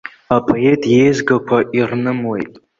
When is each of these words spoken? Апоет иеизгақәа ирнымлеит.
Апоет 0.35 0.81
иеизгақәа 0.93 1.57
ирнымлеит. 1.77 2.53